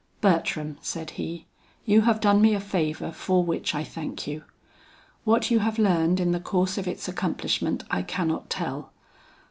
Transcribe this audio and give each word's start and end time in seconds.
"Bertram," 0.19 0.79
said 0.81 1.11
he, 1.11 1.45
"you 1.85 2.01
have 2.01 2.19
done 2.19 2.41
me 2.41 2.55
a 2.55 2.59
favor 2.59 3.11
for 3.11 3.43
which 3.43 3.75
I 3.75 3.83
thank 3.83 4.25
you. 4.25 4.43
What 5.25 5.51
you 5.51 5.59
have 5.59 5.77
learned 5.77 6.19
in 6.19 6.31
the 6.31 6.39
course 6.39 6.79
of 6.79 6.87
its 6.87 7.07
accomplishment 7.07 7.83
I 7.91 8.01
cannot 8.01 8.49
tell. 8.49 8.93